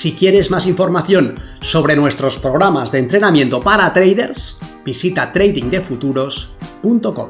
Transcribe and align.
Si 0.00 0.12
quieres 0.14 0.50
más 0.50 0.66
información 0.66 1.34
sobre 1.60 1.94
nuestros 1.94 2.38
programas 2.38 2.90
de 2.90 3.00
entrenamiento 3.00 3.60
para 3.60 3.92
traders, 3.92 4.56
visita 4.82 5.30
tradingdefuturos.com. 5.30 7.28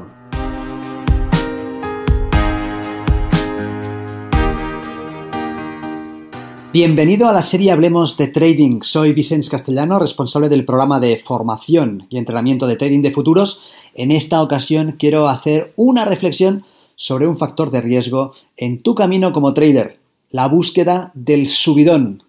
Bienvenido 6.71 7.27
a 7.27 7.33
la 7.33 7.41
serie 7.41 7.73
Hablemos 7.73 8.15
de 8.15 8.27
Trading. 8.29 8.79
Soy 8.83 9.11
Vicens 9.11 9.49
Castellano, 9.49 9.99
responsable 9.99 10.47
del 10.47 10.63
programa 10.63 11.01
de 11.01 11.17
formación 11.17 12.07
y 12.09 12.17
entrenamiento 12.17 12.67
de 12.67 12.77
trading 12.77 13.01
de 13.01 13.11
futuros. 13.11 13.89
En 13.95 14.11
esta 14.11 14.41
ocasión 14.41 14.95
quiero 14.97 15.27
hacer 15.27 15.73
una 15.75 16.05
reflexión 16.05 16.63
sobre 16.95 17.27
un 17.27 17.35
factor 17.35 17.69
de 17.69 17.81
riesgo 17.81 18.31
en 18.55 18.81
tu 18.81 18.95
camino 18.95 19.33
como 19.33 19.53
trader, 19.53 19.99
la 20.29 20.47
búsqueda 20.47 21.11
del 21.15 21.47
subidón, 21.47 22.23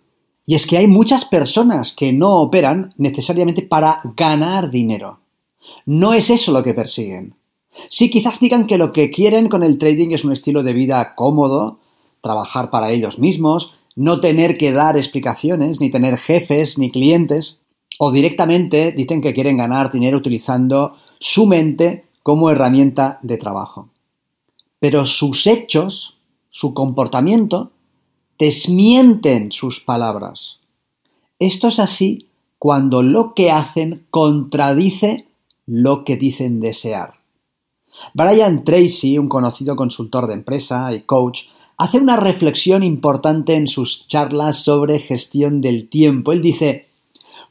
y 0.47 0.55
es 0.55 0.67
que 0.67 0.77
hay 0.77 0.89
muchas 0.89 1.25
personas 1.25 1.93
que 1.93 2.13
no 2.13 2.41
operan 2.41 2.95
necesariamente 2.97 3.63
para 3.63 4.01
ganar 4.17 4.71
dinero. 4.71 5.21
No 5.87 6.13
es 6.15 6.31
eso 6.31 6.53
lo 6.53 6.63
que 6.63 6.75
persiguen. 6.75 7.37
Sí, 7.89 8.11
quizás 8.11 8.41
digan 8.41 8.67
que 8.67 8.79
lo 8.79 8.93
que 8.93 9.11
quieren 9.11 9.49
con 9.49 9.63
el 9.63 9.79
trading 9.79 10.11
es 10.11 10.25
un 10.25 10.33
estilo 10.33 10.63
de 10.63 10.73
vida 10.73 11.15
cómodo, 11.15 11.79
trabajar 12.21 12.71
para 12.71 12.91
ellos 12.91 13.19
mismos, 13.19 13.73
no 13.95 14.21
tener 14.21 14.59
que 14.59 14.73
dar 14.73 14.97
explicaciones, 14.97 15.81
ni 15.81 15.91
tener 15.91 16.19
jefes, 16.19 16.79
ni 16.79 16.91
clientes, 16.91 17.61
o 17.99 18.11
directamente 18.11 18.93
dicen 18.93 19.21
que 19.21 19.35
quieren 19.35 19.57
ganar 19.57 19.93
dinero 19.93 20.19
utilizando 20.19 20.95
su 21.19 21.47
mente 21.47 22.07
como 22.23 22.51
herramienta 22.51 23.21
de 23.23 23.39
trabajo. 23.39 23.91
Pero 24.79 25.07
sus 25.07 25.47
hechos, 25.47 26.19
su 26.49 26.75
comportamiento, 26.75 27.73
desmienten 28.43 29.53
sus 29.53 29.79
palabras. 29.79 30.59
Esto 31.39 31.69
es 31.69 31.79
así 31.79 32.27
cuando 32.59 33.01
lo 33.01 33.35
que 33.35 33.53
hacen 33.53 34.05
contradice 34.11 35.29
lo 35.65 36.03
que 36.03 36.17
dicen 36.17 36.59
desear. 36.59 37.21
Brian 38.15 38.65
Tracy, 38.65 39.17
un 39.17 39.29
conocido 39.29 39.77
consultor 39.77 40.27
de 40.27 40.35
empresa 40.35 40.93
y 40.93 41.03
coach, 41.03 41.43
hace 41.79 41.99
una 41.99 42.17
reflexión 42.17 42.83
importante 42.83 43.55
en 43.55 43.69
sus 43.69 44.09
charlas 44.09 44.65
sobre 44.65 44.99
gestión 44.99 45.61
del 45.61 45.89
tiempo. 45.89 46.33
Él 46.33 46.43
dice, 46.43 46.87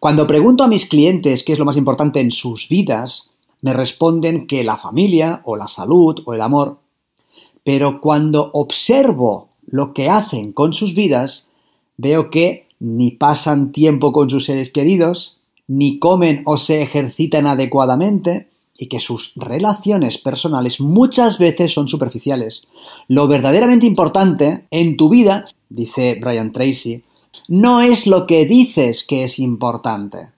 cuando 0.01 0.27
pregunto 0.27 0.65
a 0.65 0.67
mis 0.67 0.85
clientes 0.85 1.43
qué 1.43 1.53
es 1.53 1.59
lo 1.59 1.63
más 1.63 1.77
importante 1.77 2.19
en 2.19 2.31
sus 2.31 2.67
vidas, 2.67 3.29
me 3.61 3.73
responden 3.73 4.45
que 4.45 4.65
la 4.65 4.75
familia 4.75 5.41
o 5.45 5.55
la 5.55 5.69
salud 5.69 6.21
o 6.25 6.33
el 6.33 6.41
amor. 6.41 6.79
Pero 7.63 8.01
cuando 8.01 8.49
observo 8.51 9.50
lo 9.71 9.93
que 9.93 10.09
hacen 10.09 10.51
con 10.51 10.73
sus 10.73 10.93
vidas, 10.93 11.47
veo 11.97 12.29
que 12.29 12.67
ni 12.79 13.11
pasan 13.11 13.71
tiempo 13.71 14.11
con 14.11 14.29
sus 14.29 14.45
seres 14.45 14.69
queridos, 14.69 15.37
ni 15.67 15.97
comen 15.97 16.43
o 16.45 16.57
se 16.57 16.81
ejercitan 16.81 17.47
adecuadamente, 17.47 18.49
y 18.77 18.87
que 18.87 18.99
sus 18.99 19.33
relaciones 19.35 20.17
personales 20.17 20.79
muchas 20.79 21.37
veces 21.37 21.71
son 21.71 21.87
superficiales. 21.87 22.63
Lo 23.07 23.27
verdaderamente 23.27 23.85
importante 23.85 24.65
en 24.71 24.97
tu 24.97 25.07
vida, 25.09 25.45
dice 25.69 26.17
Brian 26.19 26.51
Tracy, 26.51 27.03
no 27.47 27.81
es 27.81 28.07
lo 28.07 28.25
que 28.25 28.45
dices 28.45 29.03
que 29.03 29.23
es 29.23 29.37
importante, 29.37 30.31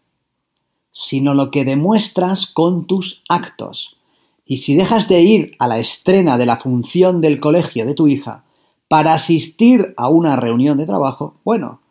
sino 0.91 1.34
lo 1.34 1.52
que 1.52 1.63
demuestras 1.63 2.46
con 2.46 2.86
tus 2.86 3.24
actos. 3.30 3.96
Y 4.46 4.57
si 4.57 4.75
dejas 4.75 5.07
de 5.07 5.22
ir 5.22 5.56
a 5.57 5.69
la 5.69 5.80
estrena 5.80 6.38
de 6.38 6.46
la 6.46 6.57
función 6.57 7.22
del 7.22 7.40
colegio 7.40 7.86
de 7.86 7.94
tu 7.94 8.09
hija 8.09 8.43
para 8.94 9.16
asistir 9.16 9.96
a 9.98 10.08
una 10.08 10.36
reunión 10.36 10.78
de 10.78 10.86
trabajo, 10.86 11.40
bueno, 11.44 11.81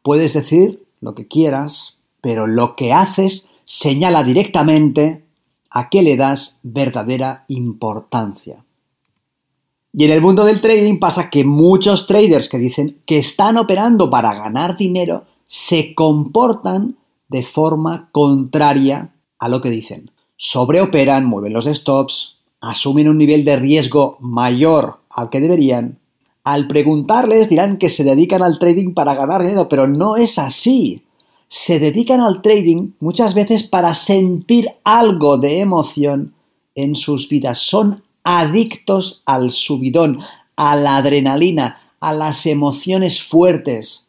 puedes 0.00 0.32
decir 0.32 0.86
lo 0.98 1.14
que 1.14 1.28
quieras, 1.28 1.98
pero 2.22 2.46
lo 2.46 2.74
que 2.74 2.94
haces 2.94 3.48
señala 3.66 4.24
directamente 4.24 5.26
a 5.70 5.90
qué 5.90 6.02
le 6.02 6.16
das 6.16 6.58
verdadera 6.62 7.44
importancia. 7.48 8.64
Y 9.92 10.04
en 10.04 10.10
el 10.10 10.22
mundo 10.22 10.46
del 10.46 10.62
trading 10.62 10.98
pasa 10.98 11.28
que 11.28 11.44
muchos 11.44 12.06
traders 12.06 12.48
que 12.48 12.56
dicen 12.56 12.98
que 13.04 13.18
están 13.18 13.58
operando 13.58 14.08
para 14.08 14.32
ganar 14.32 14.78
dinero 14.78 15.26
se 15.44 15.94
comportan 15.94 16.96
de 17.28 17.42
forma 17.42 18.08
contraria 18.10 19.12
a 19.38 19.50
lo 19.50 19.60
que 19.60 19.68
dicen. 19.68 20.12
Sobreoperan, 20.36 21.26
mueven 21.26 21.52
los 21.52 21.66
stops, 21.66 22.36
asumen 22.62 23.10
un 23.10 23.18
nivel 23.18 23.44
de 23.44 23.56
riesgo 23.56 24.16
mayor 24.22 25.02
al 25.10 25.28
que 25.28 25.42
deberían 25.42 25.98
al 26.52 26.66
preguntarles 26.66 27.50
dirán 27.50 27.76
que 27.76 27.90
se 27.90 28.04
dedican 28.04 28.42
al 28.42 28.58
trading 28.58 28.94
para 28.94 29.14
ganar 29.14 29.42
dinero, 29.42 29.68
pero 29.68 29.86
no 29.86 30.16
es 30.16 30.38
así. 30.38 31.02
Se 31.46 31.78
dedican 31.78 32.20
al 32.20 32.40
trading 32.40 32.92
muchas 33.00 33.34
veces 33.34 33.64
para 33.64 33.92
sentir 33.92 34.70
algo 34.82 35.36
de 35.36 35.60
emoción 35.60 36.32
en 36.74 36.94
sus 36.94 37.28
vidas. 37.28 37.58
Son 37.58 38.02
adictos 38.24 39.22
al 39.26 39.50
subidón, 39.50 40.20
a 40.56 40.74
la 40.76 40.96
adrenalina, 40.96 41.76
a 42.00 42.14
las 42.14 42.46
emociones 42.46 43.22
fuertes. 43.22 44.06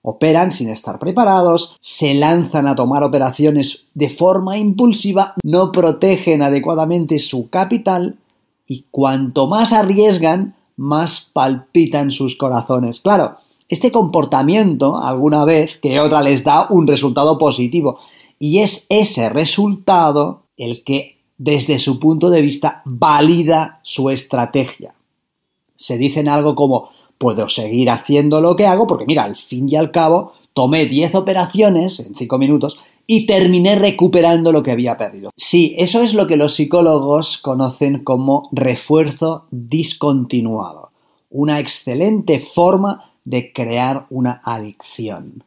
Operan 0.00 0.52
sin 0.52 0.70
estar 0.70 0.98
preparados, 0.98 1.76
se 1.80 2.14
lanzan 2.14 2.66
a 2.66 2.74
tomar 2.74 3.02
operaciones 3.02 3.84
de 3.92 4.08
forma 4.08 4.56
impulsiva, 4.56 5.34
no 5.42 5.70
protegen 5.70 6.40
adecuadamente 6.40 7.18
su 7.18 7.50
capital 7.50 8.16
y 8.66 8.84
cuanto 8.90 9.48
más 9.48 9.74
arriesgan, 9.74 10.54
más 10.76 11.30
palpitan 11.32 12.10
sus 12.10 12.36
corazones. 12.36 13.00
Claro, 13.00 13.36
este 13.68 13.90
comportamiento 13.90 14.98
alguna 14.98 15.44
vez 15.44 15.78
que 15.78 16.00
otra 16.00 16.22
les 16.22 16.44
da 16.44 16.66
un 16.70 16.86
resultado 16.86 17.38
positivo 17.38 17.98
y 18.38 18.58
es 18.58 18.86
ese 18.88 19.28
resultado 19.28 20.42
el 20.56 20.84
que 20.84 21.18
desde 21.38 21.78
su 21.78 21.98
punto 21.98 22.30
de 22.30 22.42
vista 22.42 22.82
valida 22.84 23.80
su 23.82 24.10
estrategia. 24.10 24.94
Se 25.74 25.98
dicen 25.98 26.28
algo 26.28 26.54
como 26.54 26.88
puedo 27.18 27.48
seguir 27.48 27.90
haciendo 27.90 28.40
lo 28.40 28.56
que 28.56 28.66
hago 28.66 28.86
porque 28.86 29.06
mira, 29.06 29.24
al 29.24 29.36
fin 29.36 29.68
y 29.68 29.76
al 29.76 29.90
cabo 29.90 30.32
tomé 30.52 30.86
10 30.86 31.14
operaciones 31.14 32.00
en 32.00 32.14
5 32.14 32.38
minutos 32.38 32.78
y 33.06 33.26
terminé 33.26 33.76
recuperando 33.76 34.52
lo 34.52 34.62
que 34.62 34.70
había 34.72 34.96
perdido. 34.96 35.30
Sí, 35.36 35.74
eso 35.78 36.02
es 36.02 36.14
lo 36.14 36.26
que 36.26 36.36
los 36.36 36.54
psicólogos 36.54 37.38
conocen 37.38 38.02
como 38.02 38.48
refuerzo 38.52 39.46
discontinuado, 39.50 40.90
una 41.30 41.60
excelente 41.60 42.40
forma 42.40 43.12
de 43.24 43.52
crear 43.52 44.06
una 44.10 44.40
adicción. 44.44 45.44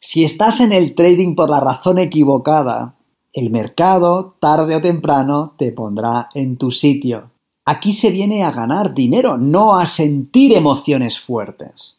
Si 0.00 0.24
estás 0.24 0.60
en 0.60 0.72
el 0.72 0.94
trading 0.94 1.34
por 1.34 1.50
la 1.50 1.60
razón 1.60 1.98
equivocada, 1.98 2.94
el 3.32 3.50
mercado, 3.50 4.36
tarde 4.40 4.76
o 4.76 4.80
temprano, 4.80 5.54
te 5.56 5.72
pondrá 5.72 6.28
en 6.34 6.56
tu 6.56 6.70
sitio. 6.70 7.30
Aquí 7.70 7.92
se 7.92 8.10
viene 8.10 8.44
a 8.44 8.50
ganar 8.50 8.94
dinero, 8.94 9.36
no 9.36 9.76
a 9.76 9.84
sentir 9.84 10.54
emociones 10.54 11.20
fuertes. 11.20 11.98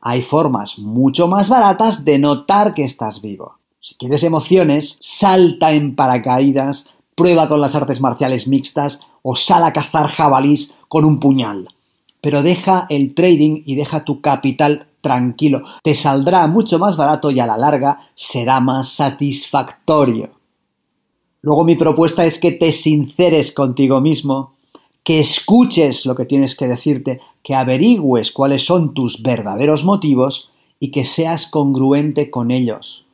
Hay 0.00 0.22
formas 0.22 0.78
mucho 0.78 1.28
más 1.28 1.50
baratas 1.50 2.06
de 2.06 2.18
notar 2.18 2.72
que 2.72 2.84
estás 2.84 3.20
vivo. 3.20 3.58
Si 3.80 3.96
quieres 3.96 4.24
emociones, 4.24 4.96
salta 4.98 5.72
en 5.72 5.94
paracaídas, 5.94 6.86
prueba 7.14 7.50
con 7.50 7.60
las 7.60 7.74
artes 7.74 8.00
marciales 8.00 8.48
mixtas 8.48 9.00
o 9.20 9.36
sal 9.36 9.64
a 9.64 9.74
cazar 9.74 10.06
jabalís 10.06 10.72
con 10.88 11.04
un 11.04 11.20
puñal. 11.20 11.68
Pero 12.22 12.42
deja 12.42 12.86
el 12.88 13.12
trading 13.14 13.60
y 13.66 13.74
deja 13.74 14.06
tu 14.06 14.22
capital 14.22 14.86
tranquilo. 15.02 15.60
Te 15.82 15.94
saldrá 15.94 16.46
mucho 16.46 16.78
más 16.78 16.96
barato 16.96 17.30
y 17.30 17.40
a 17.40 17.46
la 17.46 17.58
larga 17.58 17.98
será 18.14 18.60
más 18.60 18.88
satisfactorio. 18.88 20.30
Luego 21.42 21.64
mi 21.64 21.76
propuesta 21.76 22.24
es 22.24 22.38
que 22.38 22.52
te 22.52 22.72
sinceres 22.72 23.52
contigo 23.52 24.00
mismo, 24.00 24.54
que 25.04 25.20
escuches 25.20 26.06
lo 26.06 26.14
que 26.14 26.26
tienes 26.26 26.54
que 26.54 26.68
decirte, 26.68 27.20
que 27.42 27.54
averigües 27.54 28.32
cuáles 28.32 28.64
son 28.64 28.94
tus 28.94 29.22
verdaderos 29.22 29.84
motivos 29.84 30.50
y 30.78 30.90
que 30.90 31.04
seas 31.04 31.46
congruente 31.46 32.30
con 32.30 32.50
ellos. 32.50 33.04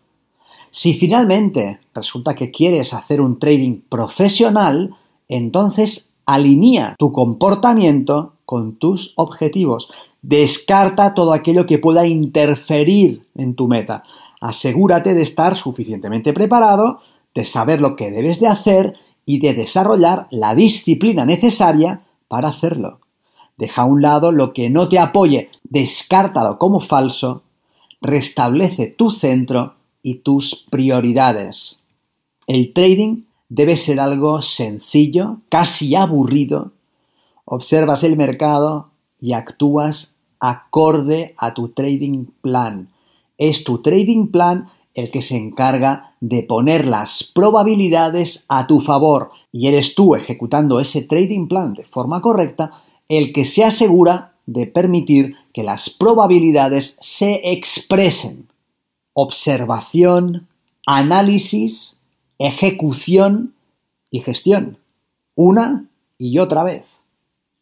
Si 0.71 0.95
finalmente 0.95 1.81
resulta 1.95 2.35
que 2.35 2.51
quieres 2.51 2.93
hacer 2.93 3.21
un 3.21 3.39
trading 3.39 3.81
profesional, 3.89 4.95
entonces 5.29 6.11
alinea 6.27 6.97
tu 6.99 7.13
comportamiento 7.13 8.35
con 8.45 8.77
tus 8.77 9.13
objetivos. 9.17 9.89
Descarta 10.23 11.15
todo 11.15 11.33
aquello 11.33 11.67
que 11.67 11.79
pueda 11.79 12.07
interferir 12.07 13.23
en 13.37 13.55
tu 13.55 13.69
meta. 13.69 14.03
Asegúrate 14.41 15.15
de 15.15 15.23
estar 15.23 15.57
suficientemente 15.57 16.33
preparado, 16.33 17.01
de 17.35 17.45
saber 17.45 17.81
lo 17.81 17.97
que 17.97 18.11
debes 18.11 18.41
de 18.41 18.49
hacer 18.49 18.95
y 19.27 19.41
de 19.41 19.53
desarrollar 19.53 20.29
la 20.31 20.55
disciplina 20.55 21.27
necesaria 21.27 22.07
para 22.29 22.49
hacerlo. 22.49 23.01
Deja 23.59 23.83
a 23.83 23.87
un 23.87 24.01
lado 24.01 24.33
lo 24.33 24.53
que 24.53 24.71
no 24.71 24.89
te 24.89 24.99
apoye, 24.99 25.51
descártalo 25.65 26.59
como 26.59 26.81
falso, 26.81 27.43
restablece 28.01 28.87
tu 28.87 29.11
centro 29.11 29.75
y 30.03 30.17
tus 30.17 30.65
prioridades. 30.71 31.81
El 32.47 32.73
trading 32.73 33.25
debe 33.49 33.77
ser 33.77 33.99
algo 33.99 34.41
sencillo, 34.43 35.41
casi 35.49 35.95
aburrido. 35.95 36.73
Observas 37.45 38.05
el 38.05 38.17
mercado 38.17 38.91
y 39.21 39.33
actúas 39.33 40.17
acorde 40.39 41.35
a 41.39 41.55
tu 41.55 41.69
trading 41.69 42.27
plan. 42.43 42.91
Es 43.39 43.65
tu 43.65 43.83
trading 43.83 44.29
plan 44.29 44.67
el 44.97 45.11
que 45.11 45.21
se 45.23 45.37
encarga 45.37 46.15
de 46.21 46.43
poner 46.43 46.87
las 46.87 47.23
probabilidades 47.23 48.47
a 48.49 48.67
tu 48.67 48.81
favor 48.81 49.31
y 49.53 49.69
eres 49.69 49.95
tú 49.95 50.15
ejecutando 50.15 50.81
ese 50.81 51.03
trading 51.03 51.49
plan 51.49 51.75
de 51.75 51.85
forma 51.85 52.23
correcta 52.23 52.71
el 53.09 53.33
que 53.33 53.45
se 53.45 53.63
asegura 53.63 54.35
de 54.47 54.67
permitir 54.67 55.37
que 55.53 55.63
las 55.63 55.91
probabilidades 55.91 56.97
se 57.01 57.53
expresen. 57.53 58.49
Observación, 59.13 60.49
análisis, 60.87 61.99
ejecución 62.39 63.55
y 64.11 64.21
gestión. 64.21 64.79
Una 65.35 65.89
y 66.17 66.39
otra 66.39 66.65
vez. 66.65 66.85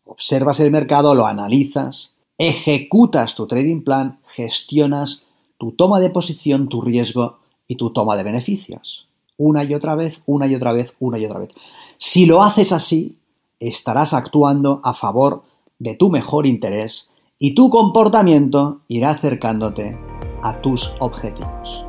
Observas 0.05 0.61
el 0.61 0.71
mercado, 0.71 1.17
lo 1.17 1.27
analizas, 1.27 2.15
ejecutas 2.39 3.35
tu 3.35 3.49
trading 3.49 3.83
plan, 3.83 4.21
gestionas 4.25 5.27
tu 5.64 5.72
toma 5.72 5.99
de 5.99 6.11
posición, 6.11 6.69
tu 6.69 6.82
riesgo 6.82 7.38
y 7.66 7.76
tu 7.76 7.88
toma 7.88 8.16
de 8.16 8.22
beneficios. 8.22 9.08
Una 9.38 9.64
y 9.64 9.72
otra 9.72 9.94
vez, 9.94 10.20
una 10.26 10.46
y 10.46 10.55
otra 10.55 10.75
vez, 10.75 10.94
una 11.00 11.19
y 11.19 11.25
otra 11.25 11.38
vez. 11.38 11.49
Si 11.96 12.26
lo 12.26 12.43
haces 12.43 12.70
así, 12.70 13.16
estarás 13.58 14.12
actuando 14.12 14.82
a 14.84 14.93
favor 14.93 15.43
de 15.78 15.94
tu 15.94 16.11
mejor 16.11 16.46
interés 16.46 17.08
y 17.38 17.55
tu 17.55 17.70
comportamiento 17.70 18.82
irá 18.88 19.08
acercándote 19.08 19.96
a 20.43 20.61
tus 20.61 20.93
objetivos. 21.00 21.87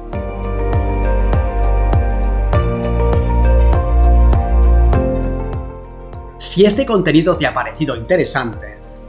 Si 6.39 6.63
este 6.63 6.86
contenido 6.86 7.36
te 7.36 7.45
ha 7.45 7.54
parecido 7.54 7.98
interesante, 7.98 8.85